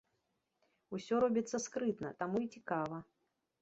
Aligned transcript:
Усё 0.99 1.21
робіцца 1.25 1.63
скрытна, 1.69 2.09
таму 2.25 2.37
і 2.49 2.53
цікава. 2.57 2.97